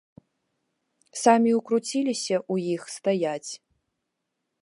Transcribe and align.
Самі 1.23 1.51
ўкруціліся 1.59 2.37
ў 2.51 2.55
іх 2.79 2.89
стаяць. 2.97 3.51